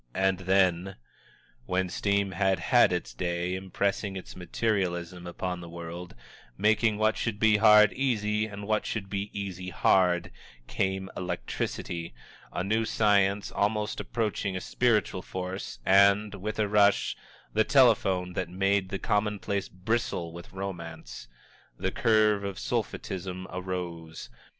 [0.15, 0.95] And then
[1.67, 6.15] when steam had had its day, impressing its materialism upon the world;
[6.57, 10.31] making what should be hard, easy, and what should be easy, hard
[10.65, 12.15] came electricity
[12.51, 17.15] a new science almost approaching a spiritual force, and, with a rush,
[17.53, 21.27] the telephone that made the commonplace bristle with romance!
[21.77, 24.31] The curve of sulphitism arose.